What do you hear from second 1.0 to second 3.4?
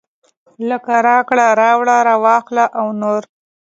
راکړه راوړه راواخله او نور.